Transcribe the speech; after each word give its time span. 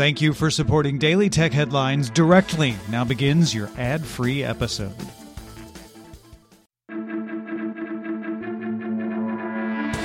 Thank 0.00 0.22
you 0.22 0.32
for 0.32 0.50
supporting 0.50 0.96
Daily 0.96 1.28
Tech 1.28 1.52
Headlines 1.52 2.08
directly. 2.08 2.74
Now 2.88 3.04
begins 3.04 3.54
your 3.54 3.68
ad 3.76 4.02
free 4.02 4.42
episode. 4.42 4.94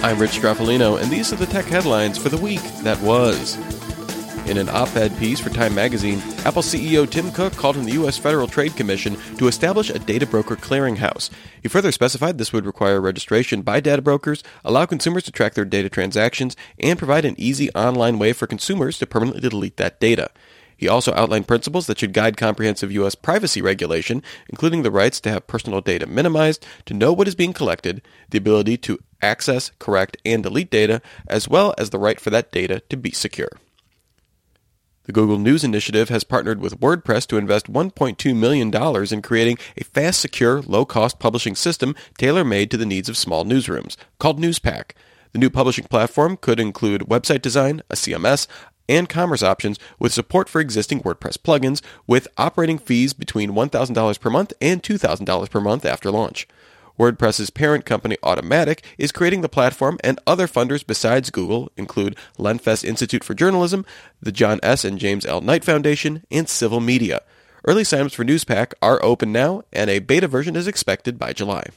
I'm 0.03 0.19
Rich 0.19 0.31
Stroffolino, 0.31 1.01
and 1.01 1.09
these 1.09 1.31
are 1.31 1.37
the 1.37 1.45
tech 1.45 1.63
headlines 1.63 2.17
for 2.17 2.27
the 2.27 2.35
week 2.35 2.61
that 2.83 2.99
was. 2.99 3.55
In 4.47 4.59
an 4.59 4.69
op 4.69 4.95
ed 4.95 5.17
piece 5.17 5.39
for 5.39 5.49
Time 5.49 5.73
magazine, 5.73 6.21
Apple 6.45 6.61
CEO 6.61 7.09
Tim 7.09 7.31
Cook 7.31 7.53
called 7.53 7.77
on 7.77 7.85
the 7.85 7.93
U.S. 7.93 8.19
Federal 8.19 8.47
Trade 8.47 8.75
Commission 8.75 9.17
to 9.37 9.47
establish 9.47 9.89
a 9.89 9.97
data 9.97 10.27
broker 10.27 10.55
clearinghouse. 10.55 11.31
He 11.63 11.67
further 11.67 11.91
specified 11.91 12.37
this 12.37 12.53
would 12.53 12.67
require 12.67 13.01
registration 13.01 13.63
by 13.63 13.79
data 13.79 14.03
brokers, 14.03 14.43
allow 14.63 14.85
consumers 14.85 15.23
to 15.23 15.31
track 15.31 15.55
their 15.55 15.65
data 15.65 15.89
transactions, 15.89 16.55
and 16.79 16.99
provide 16.99 17.25
an 17.25 17.33
easy 17.39 17.71
online 17.71 18.19
way 18.19 18.33
for 18.33 18.45
consumers 18.45 18.99
to 18.99 19.07
permanently 19.07 19.49
delete 19.49 19.77
that 19.77 19.99
data. 19.99 20.29
He 20.77 20.87
also 20.87 21.11
outlined 21.15 21.47
principles 21.47 21.87
that 21.87 21.97
should 21.97 22.13
guide 22.13 22.37
comprehensive 22.37 22.91
U.S. 22.91 23.15
privacy 23.15 23.63
regulation, 23.63 24.21
including 24.49 24.83
the 24.83 24.91
rights 24.91 25.19
to 25.21 25.31
have 25.31 25.47
personal 25.47 25.81
data 25.81 26.05
minimized, 26.05 26.63
to 26.85 26.93
know 26.93 27.13
what 27.13 27.27
is 27.27 27.33
being 27.33 27.53
collected, 27.53 28.03
the 28.29 28.37
ability 28.37 28.77
to 28.77 28.99
access, 29.23 29.71
correct, 29.79 30.17
and 30.23 30.43
delete 30.43 30.69
data, 30.69 31.01
as 31.27 31.47
well 31.47 31.73
as 31.79 31.89
the 31.89 31.97
right 31.97 32.19
for 32.19 32.29
that 32.29 32.51
data 32.51 32.81
to 32.89 32.97
be 32.97 33.09
secure. 33.09 33.49
The 35.05 35.11
Google 35.11 35.37
News 35.37 35.63
Initiative 35.63 36.09
has 36.09 36.23
partnered 36.23 36.59
with 36.59 36.79
WordPress 36.79 37.27
to 37.27 37.37
invest 37.37 37.71
$1.2 37.71 38.35
million 38.35 38.73
in 39.13 39.21
creating 39.21 39.59
a 39.77 39.83
fast, 39.83 40.19
secure, 40.19 40.63
low 40.63 40.83
cost 40.83 41.19
publishing 41.19 41.53
system 41.53 41.95
tailor 42.17 42.43
made 42.43 42.71
to 42.71 42.77
the 42.77 42.87
needs 42.87 43.07
of 43.07 43.15
small 43.15 43.45
newsrooms, 43.45 43.97
called 44.17 44.39
Newspack. 44.39 44.95
The 45.31 45.37
new 45.37 45.51
publishing 45.51 45.85
platform 45.85 46.37
could 46.37 46.59
include 46.59 47.01
website 47.01 47.43
design, 47.43 47.83
a 47.91 47.93
CMS, 47.93 48.47
and 48.89 49.07
commerce 49.07 49.43
options 49.43 49.77
with 49.99 50.11
support 50.11 50.49
for 50.49 50.59
existing 50.59 51.01
WordPress 51.01 51.37
plugins, 51.37 51.83
with 52.07 52.27
operating 52.37 52.79
fees 52.79 53.13
between 53.13 53.51
$1,000 53.51 54.19
per 54.19 54.29
month 54.31 54.53
and 54.59 54.81
$2,000 54.81 55.49
per 55.51 55.61
month 55.61 55.85
after 55.85 56.09
launch. 56.09 56.47
WordPress's 56.97 57.49
parent 57.49 57.85
company 57.85 58.17
Automattic 58.23 58.79
is 58.97 59.11
creating 59.11 59.41
the 59.41 59.49
platform, 59.49 59.97
and 60.03 60.19
other 60.25 60.47
funders 60.47 60.85
besides 60.85 61.29
Google 61.29 61.71
include 61.75 62.17
Lenfest 62.37 62.83
Institute 62.83 63.23
for 63.23 63.33
Journalism, 63.33 63.85
the 64.21 64.31
John 64.31 64.59
S. 64.63 64.85
and 64.85 64.97
James 64.97 65.25
L. 65.25 65.41
Knight 65.41 65.65
Foundation, 65.65 66.23
and 66.31 66.47
Civil 66.47 66.79
Media. 66.79 67.21
Early 67.65 67.83
signups 67.83 68.15
for 68.15 68.23
Newspack 68.23 68.73
are 68.81 69.03
open 69.03 69.31
now, 69.31 69.63
and 69.73 69.89
a 69.89 69.99
beta 69.99 70.27
version 70.27 70.55
is 70.55 70.67
expected 70.67 71.17
by 71.17 71.33
July. 71.33 71.69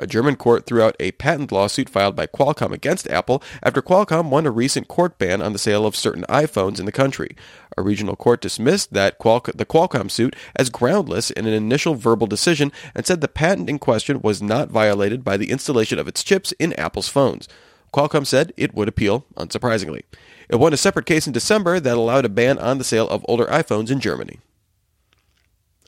A 0.00 0.06
German 0.06 0.36
court 0.36 0.64
threw 0.64 0.80
out 0.80 0.94
a 1.00 1.10
patent 1.12 1.50
lawsuit 1.50 1.88
filed 1.88 2.14
by 2.14 2.28
Qualcomm 2.28 2.72
against 2.72 3.08
Apple 3.08 3.42
after 3.62 3.82
Qualcomm 3.82 4.30
won 4.30 4.46
a 4.46 4.50
recent 4.50 4.86
court 4.86 5.18
ban 5.18 5.42
on 5.42 5.52
the 5.52 5.58
sale 5.58 5.84
of 5.84 5.96
certain 5.96 6.24
iPhones 6.28 6.78
in 6.78 6.86
the 6.86 6.92
country. 6.92 7.36
A 7.76 7.82
regional 7.82 8.14
court 8.14 8.40
dismissed 8.40 8.92
that 8.92 9.18
the 9.18 9.66
Qualcomm 9.68 10.10
suit 10.10 10.36
as 10.54 10.70
groundless 10.70 11.30
in 11.30 11.46
an 11.46 11.52
initial 11.52 11.94
verbal 11.94 12.28
decision 12.28 12.70
and 12.94 13.06
said 13.06 13.20
the 13.20 13.28
patent 13.28 13.68
in 13.68 13.80
question 13.80 14.20
was 14.22 14.40
not 14.40 14.68
violated 14.68 15.24
by 15.24 15.36
the 15.36 15.50
installation 15.50 15.98
of 15.98 16.06
its 16.06 16.22
chips 16.22 16.52
in 16.60 16.72
Apple's 16.74 17.08
phones. 17.08 17.48
Qualcomm 17.92 18.26
said 18.26 18.52
it 18.56 18.74
would 18.74 18.88
appeal, 18.88 19.24
unsurprisingly. 19.36 20.02
It 20.48 20.56
won 20.56 20.72
a 20.72 20.76
separate 20.76 21.06
case 21.06 21.26
in 21.26 21.32
December 21.32 21.80
that 21.80 21.96
allowed 21.96 22.24
a 22.24 22.28
ban 22.28 22.58
on 22.58 22.78
the 22.78 22.84
sale 22.84 23.08
of 23.08 23.24
older 23.28 23.46
iPhones 23.46 23.90
in 23.90 23.98
Germany. 23.98 24.38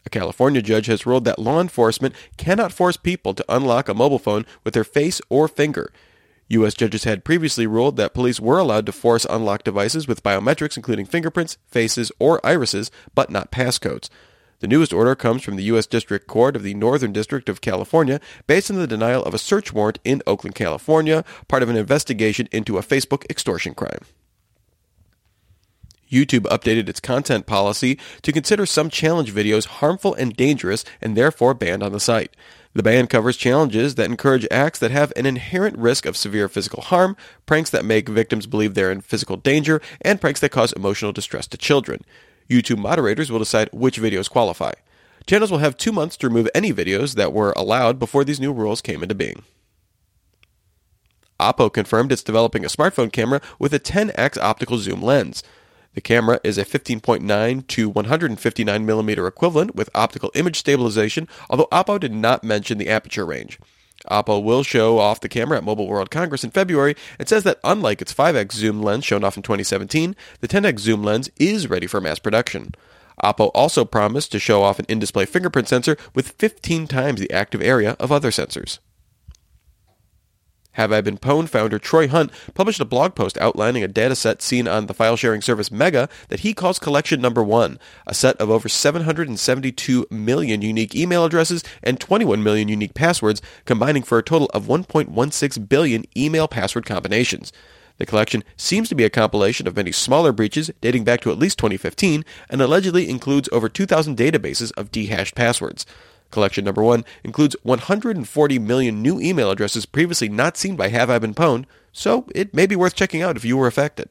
A 0.07 0.11
California 0.11 0.63
judge 0.63 0.87
has 0.87 1.07
ruled 1.07 1.25
that 1.25 1.39
law 1.39 1.61
enforcement 1.61 2.15
cannot 2.37 2.73
force 2.73 2.97
people 2.97 3.35
to 3.35 3.45
unlock 3.49 3.89
a 3.89 3.95
mobile 3.95 4.19
phone 4.19 4.47
with 4.65 4.75
their 4.75 4.85
face 4.85 5.21
or 5.29 5.49
finger. 5.49 5.93
U.S. 6.49 6.75
judges 6.75 7.05
had 7.05 7.25
previously 7.25 7.67
ruled 7.67 7.97
that 7.97 8.15
police 8.15 8.41
were 8.41 8.59
allowed 8.59 8.87
to 8.87 8.93
force 8.93 9.25
unlock 9.31 9.63
devices 9.63 10.09
with 10.09 10.25
biometrics, 10.25 10.77
including 10.77 11.07
fingerprints, 11.07 11.59
faces, 11.69 12.11
or 12.19 12.45
irises, 12.45 12.91
but 13.15 13.31
not 13.31 13.53
passcodes. 13.53 14.09
The 14.59 14.67
newest 14.67 14.93
order 14.93 15.15
comes 15.15 15.43
from 15.43 15.57
the 15.57 15.63
U.S. 15.65 15.87
District 15.87 16.27
Court 16.27 16.57
of 16.57 16.63
the 16.63 16.75
Northern 16.75 17.13
District 17.13 17.49
of 17.49 17.61
California 17.61 18.21
based 18.47 18.71
on 18.71 18.79
the 18.79 18.87
denial 18.87 19.25
of 19.25 19.33
a 19.33 19.39
search 19.39 19.73
warrant 19.73 20.01
in 20.05 20.23
Oakland, 20.27 20.55
California, 20.55 21.25
part 21.49 21.63
of 21.63 21.71
an 21.71 21.77
investigation 21.77 22.49
into 22.53 22.79
a 22.79 22.83
Facebook 22.83 23.25
extortion 23.31 23.75
crime. 23.75 24.01
YouTube 26.11 26.43
updated 26.43 26.89
its 26.89 27.01
content 27.01 27.47
policy 27.47 27.99
to 28.23 28.33
consider 28.33 28.67
some 28.67 28.91
challenge 28.91 29.33
videos 29.33 29.67
harmful 29.67 30.15
and 30.15 30.37
dangerous 30.37 30.85
and 31.01 31.17
therefore 31.17 31.55
banned 31.55 31.83
on 31.83 31.93
the 31.93 32.01
site. 32.01 32.35
The 32.73 32.83
ban 32.83 33.09
covers 33.09 33.37
challenges 33.37 33.97
that 33.97 34.09
encourage 34.09 34.47
acts 34.51 34.79
that 34.79 34.93
have 34.93 35.13
an 35.17 35.27
inherent 35.27 35.77
risk 35.77 36.07
of 36.07 36.17
severe 36.17 36.49
physical 36.49 36.83
harm, 36.83 37.17
pranks 37.45 37.71
that 37.71 37.85
make 37.85 38.09
victims 38.09 38.47
believe 38.47 38.75
they're 38.75 38.93
in 38.93 39.01
physical 39.01 39.37
danger, 39.37 39.83
and 40.01 40.21
pranks 40.21 40.41
that 40.41 40.51
cause 40.51 40.73
emotional 40.73 41.13
distress 41.13 41.49
to 41.49 41.57
children. 41.57 42.05
YouTube 42.49 42.79
moderators 42.79 43.31
will 43.31 43.41
decide 43.41 43.69
which 43.73 44.01
videos 44.01 44.31
qualify. 44.31 44.73
Channels 45.27 45.51
will 45.51 45.59
have 45.59 45.77
two 45.77 45.93
months 45.93 46.17
to 46.19 46.29
remove 46.29 46.49
any 46.55 46.73
videos 46.73 47.15
that 47.15 47.33
were 47.33 47.53
allowed 47.57 47.99
before 47.99 48.25
these 48.25 48.41
new 48.41 48.53
rules 48.53 48.81
came 48.81 49.03
into 49.03 49.15
being. 49.15 49.43
Oppo 51.41 51.73
confirmed 51.73 52.13
it's 52.13 52.23
developing 52.23 52.65
a 52.65 52.69
smartphone 52.69 53.11
camera 53.11 53.41
with 53.59 53.73
a 53.73 53.81
10x 53.81 54.39
optical 54.39 54.79
zoom 54.79 55.01
lens. 55.03 55.43
The 55.95 56.01
camera 56.01 56.39
is 56.45 56.57
a 56.57 56.65
15.9 56.65 57.67
to 57.67 57.89
159 57.89 58.87
millimeter 58.87 59.27
equivalent 59.27 59.75
with 59.75 59.91
optical 59.95 60.31
image 60.35 60.59
stabilization, 60.59 61.27
although 61.49 61.69
Oppo 61.73 61.99
did 61.99 62.13
not 62.13 62.45
mention 62.45 62.79
the 62.79 62.89
aperture 62.89 63.27
range. 63.27 63.59
Oppo 64.09 64.43
will 64.43 64.63
show 64.63 64.99
off 64.99 65.21
the 65.21 65.29
camera 65.29 65.59
at 65.59 65.65
Mobile 65.65 65.89
World 65.89 66.11
Congress 66.11 66.45
in 66.45 66.51
February 66.51 66.95
and 67.19 67.29
says 67.29 67.43
that 67.43 67.59
unlike 67.65 68.01
its 68.01 68.15
5x 68.15 68.53
zoom 68.53 68.83
lens 68.83 69.05
shown 69.05 69.25
off 69.25 69.37
in 69.37 69.43
2017, 69.43 70.17
the 70.41 70.49
10x 70.49 70.79
zoom 70.79 71.03
lens 71.03 71.29
is 71.39 71.69
ready 71.69 71.87
for 71.87 72.01
mass 72.01 72.19
production. 72.19 72.73
Oppo 73.23 73.51
also 73.55 73.85
promised 73.85 74.33
to 74.33 74.39
show 74.39 74.63
off 74.63 74.79
an 74.79 74.87
in-display 74.89 75.27
fingerprint 75.27 75.69
sensor 75.69 75.97
with 76.15 76.31
15 76.39 76.87
times 76.87 77.21
the 77.21 77.31
active 77.33 77.61
area 77.61 77.97
of 78.01 78.11
other 78.11 78.31
sensors. 78.31 78.79
Have 80.75 80.93
I 80.93 81.01
Been 81.01 81.19
Pwned 81.19 81.49
founder 81.49 81.81
Troy 81.81 82.07
Hunt 82.07 82.31
published 82.55 82.81
a 82.81 82.85
blog 82.85 83.17
post 83.17 83.37
outlining 83.39 83.83
a 83.83 83.89
dataset 83.89 84.41
seen 84.41 84.69
on 84.69 84.87
the 84.87 84.95
file 84.95 85.17
sharing 85.17 85.43
service 85.43 85.71
Mega 85.71 86.09
that 86.29 86.41
he 86.41 86.55
calls 86.55 86.79
Collection 86.79 87.21
Number 87.21 87.43
One, 87.43 87.81
a 88.07 88.15
set 88.15 88.37
of 88.37 88.51
over 88.51 88.69
772 88.69 90.07
million 90.11 90.63
unique 90.63 90.95
email 90.95 91.25
addresses 91.25 91.65
and 91.83 91.99
21 91.99 92.45
million 92.45 92.69
unique 92.69 92.95
passwords, 92.95 93.43
combining 93.65 94.05
for 94.05 94.19
a 94.19 94.23
total 94.23 94.49
of 94.55 94.67
1.16 94.67 95.69
billion 95.69 96.05
email 96.17 96.47
password 96.47 96.87
combinations. 96.87 97.53
The 97.99 98.07
collection 98.07 98.45
seems 98.57 98.89
to 98.89 98.95
be 98.95 99.05
a 99.05 99.11
compilation 99.11 99.67
of 99.67 99.77
many 99.77 99.93
smaller 99.93 100.33
breaches 100.33 100.71
dating 100.81 101.03
back 101.03 101.21
to 101.23 101.33
at 101.33 101.39
least 101.39 101.59
2015 101.59 102.25
and 102.49 102.63
allegedly 102.63 103.11
includes 103.11 103.49
over 103.51 103.69
2,000 103.69 104.17
databases 104.17 104.73
of 104.77 104.93
dehashed 104.93 105.35
passwords. 105.35 105.85
Collection 106.31 106.65
number 106.65 106.83
one 106.83 107.05
includes 107.25 107.57
140 107.63 108.59
million 108.59 109.03
new 109.03 109.21
email 109.21 109.51
addresses 109.51 109.87
previously 109.87 110.29
not 110.29 110.57
seen 110.57 110.77
by 110.77 110.89
Have 110.89 111.11
I 111.11 111.19
Been 111.19 111.35
Pwned, 111.35 111.65
so 111.93 112.27
it 112.35 112.55
may 112.55 112.67
be 112.67 112.77
worth 112.77 112.95
checking 112.95 113.23
out 113.23 113.37
if 113.37 113.45
you 113.45 113.57
were 113.57 113.67
affected. 113.67 114.09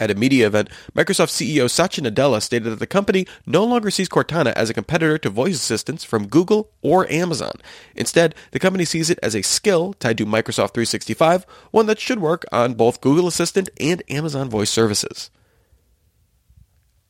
At 0.00 0.10
a 0.10 0.14
media 0.14 0.46
event, 0.46 0.70
Microsoft 0.96 1.28
CEO 1.28 1.68
Satya 1.68 2.02
Nadella 2.02 2.40
stated 2.40 2.70
that 2.70 2.78
the 2.78 2.86
company 2.86 3.26
no 3.44 3.64
longer 3.64 3.90
sees 3.90 4.08
Cortana 4.08 4.54
as 4.54 4.70
a 4.70 4.74
competitor 4.74 5.18
to 5.18 5.28
voice 5.28 5.56
assistants 5.56 6.04
from 6.04 6.26
Google 6.26 6.70
or 6.80 7.06
Amazon. 7.12 7.52
Instead, 7.94 8.34
the 8.52 8.58
company 8.58 8.86
sees 8.86 9.10
it 9.10 9.18
as 9.22 9.36
a 9.36 9.42
skill 9.42 9.92
tied 9.92 10.16
to 10.16 10.24
Microsoft 10.24 10.72
365, 10.72 11.44
one 11.70 11.84
that 11.84 12.00
should 12.00 12.18
work 12.18 12.46
on 12.50 12.72
both 12.72 13.02
Google 13.02 13.26
Assistant 13.26 13.68
and 13.78 14.02
Amazon 14.08 14.48
Voice 14.48 14.70
services. 14.70 15.30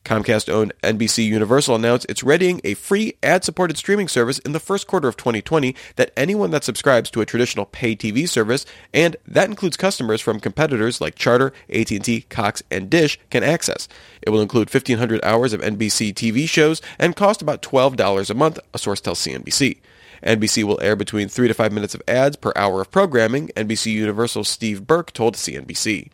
Comcast 0.03 0.49
owned 0.49 0.73
NBC 0.83 1.25
Universal 1.25 1.75
announced 1.75 2.05
it's 2.09 2.23
readying 2.23 2.59
a 2.63 2.73
free 2.73 3.13
ad 3.21 3.43
supported 3.43 3.77
streaming 3.77 4.07
service 4.07 4.39
in 4.39 4.51
the 4.51 4.59
first 4.59 4.87
quarter 4.87 5.07
of 5.07 5.15
2020 5.15 5.75
that 5.95 6.11
anyone 6.17 6.51
that 6.51 6.63
subscribes 6.63 7.11
to 7.11 7.21
a 7.21 7.25
traditional 7.25 7.65
pay 7.65 7.95
TV 7.95 8.27
service, 8.27 8.65
and 8.93 9.15
that 9.27 9.49
includes 9.49 9.77
customers 9.77 10.19
from 10.19 10.39
competitors 10.39 11.01
like 11.01 11.15
Charter, 11.15 11.53
AT&T, 11.69 12.21
Cox, 12.29 12.63
and 12.71 12.89
Dish, 12.89 13.19
can 13.29 13.43
access. 13.43 13.87
It 14.21 14.31
will 14.31 14.41
include 14.41 14.73
1,500 14.73 15.23
hours 15.23 15.53
of 15.53 15.61
NBC 15.61 16.13
TV 16.13 16.49
shows 16.49 16.81
and 16.97 17.15
cost 17.15 17.41
about 17.41 17.61
$12 17.61 18.29
a 18.29 18.33
month, 18.33 18.59
a 18.73 18.79
source 18.79 19.01
tells 19.01 19.19
CNBC. 19.19 19.77
NBC 20.23 20.63
will 20.63 20.79
air 20.81 20.95
between 20.95 21.27
3 21.27 21.47
to 21.47 21.53
5 21.53 21.71
minutes 21.71 21.95
of 21.95 22.01
ads 22.07 22.35
per 22.35 22.51
hour 22.55 22.81
of 22.81 22.91
programming, 22.91 23.49
NBC 23.49 23.91
Universal's 23.91 24.49
Steve 24.49 24.85
Burke 24.85 25.13
told 25.13 25.35
CNBC. 25.35 26.09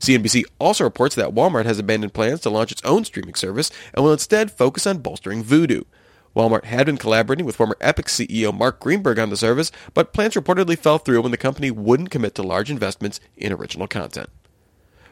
CNBC 0.00 0.44
also 0.58 0.84
reports 0.84 1.14
that 1.14 1.34
Walmart 1.34 1.66
has 1.66 1.78
abandoned 1.78 2.14
plans 2.14 2.40
to 2.40 2.50
launch 2.50 2.72
its 2.72 2.82
own 2.84 3.04
streaming 3.04 3.34
service 3.34 3.70
and 3.94 4.04
will 4.04 4.12
instead 4.12 4.50
focus 4.50 4.86
on 4.86 4.98
bolstering 4.98 5.44
Vudu. 5.44 5.84
Walmart 6.34 6.64
had 6.64 6.86
been 6.86 6.96
collaborating 6.96 7.44
with 7.44 7.56
former 7.56 7.76
Epix 7.80 8.26
CEO 8.26 8.56
Mark 8.56 8.80
Greenberg 8.80 9.18
on 9.18 9.30
the 9.30 9.36
service, 9.36 9.70
but 9.94 10.12
plans 10.12 10.34
reportedly 10.34 10.78
fell 10.78 10.98
through 10.98 11.20
when 11.22 11.32
the 11.32 11.36
company 11.36 11.70
wouldn't 11.70 12.10
commit 12.10 12.34
to 12.36 12.42
large 12.42 12.70
investments 12.70 13.20
in 13.36 13.52
original 13.52 13.86
content. 13.86 14.28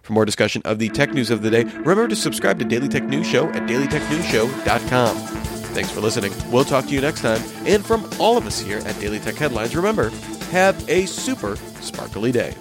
For 0.03 0.13
more 0.13 0.25
discussion 0.25 0.63
of 0.65 0.79
the 0.79 0.89
tech 0.89 1.13
news 1.13 1.31
of 1.31 1.43
the 1.43 1.51
day, 1.51 1.65
remember 1.65 2.09
to 2.09 2.17
subscribe 2.17 2.59
to 2.61 2.65
Daily 2.65 2.89
Tech 2.89 3.05
News 3.05 3.27
Show 3.27 3.49
at 3.49 3.69
dailytechnewsshow.com. 3.69 5.17
Thanks 5.17 5.91
for 5.91 6.01
listening. 6.01 6.33
We'll 6.51 6.65
talk 6.65 6.87
to 6.87 6.93
you 6.93 7.01
next 7.01 7.21
time. 7.21 7.43
And 7.67 7.85
from 7.85 8.09
all 8.19 8.39
of 8.39 8.47
us 8.47 8.59
here 8.59 8.79
at 8.79 8.99
Daily 9.01 9.19
Tech 9.19 9.35
Headlines, 9.35 9.77
remember, 9.77 10.09
have 10.51 10.89
a 10.89 11.05
super 11.07 11.57
sparkly 11.81 12.33
day. 12.33 12.55